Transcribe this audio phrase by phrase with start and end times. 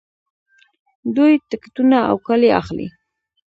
[1.15, 2.87] دوی ټکټونه او کالي اخلي.